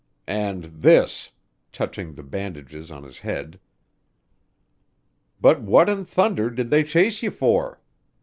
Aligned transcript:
"And 0.25 0.63
this," 0.63 1.29
touching 1.71 2.15
the 2.15 2.23
bandages 2.23 2.89
on 2.89 3.03
his 3.03 3.19
head. 3.19 3.59
"But 5.39 5.61
what 5.61 5.89
in 5.89 6.05
thunder 6.05 6.49
did 6.49 6.71
they 6.71 6.83
chase 6.83 7.21
you 7.21 7.29
for?" 7.29 7.79